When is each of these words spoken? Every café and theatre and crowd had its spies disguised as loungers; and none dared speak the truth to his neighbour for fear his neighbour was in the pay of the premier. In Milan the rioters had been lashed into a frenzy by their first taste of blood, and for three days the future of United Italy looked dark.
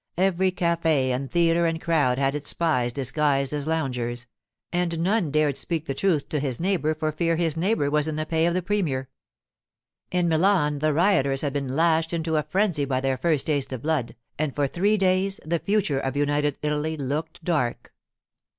Every 0.17 0.51
café 0.51 1.09
and 1.09 1.29
theatre 1.29 1.67
and 1.67 1.79
crowd 1.79 2.17
had 2.17 2.33
its 2.33 2.49
spies 2.49 2.91
disguised 2.91 3.53
as 3.53 3.67
loungers; 3.67 4.25
and 4.73 4.97
none 4.97 5.29
dared 5.29 5.57
speak 5.57 5.85
the 5.85 5.93
truth 5.93 6.27
to 6.29 6.39
his 6.39 6.59
neighbour 6.59 6.95
for 6.95 7.11
fear 7.11 7.35
his 7.35 7.55
neighbour 7.55 7.87
was 7.91 8.07
in 8.07 8.15
the 8.15 8.25
pay 8.25 8.47
of 8.47 8.55
the 8.55 8.63
premier. 8.63 9.09
In 10.09 10.27
Milan 10.27 10.79
the 10.79 10.91
rioters 10.91 11.41
had 11.41 11.53
been 11.53 11.75
lashed 11.75 12.13
into 12.13 12.35
a 12.35 12.41
frenzy 12.41 12.83
by 12.83 12.99
their 12.99 13.19
first 13.19 13.45
taste 13.45 13.71
of 13.71 13.83
blood, 13.83 14.15
and 14.39 14.55
for 14.55 14.65
three 14.65 14.97
days 14.97 15.39
the 15.45 15.59
future 15.59 15.99
of 15.99 16.17
United 16.17 16.57
Italy 16.63 16.97
looked 16.97 17.43
dark. 17.43 17.93